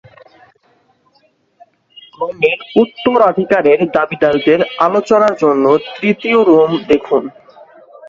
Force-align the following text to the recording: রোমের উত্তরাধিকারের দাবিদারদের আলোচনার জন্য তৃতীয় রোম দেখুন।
রোমের 2.19 2.59
উত্তরাধিকারের 2.75 3.79
দাবিদারদের 3.95 4.59
আলোচনার 4.79 5.33
জন্য 5.43 5.65
তৃতীয় 5.95 6.39
রোম 6.43 6.71
দেখুন। 6.87 7.23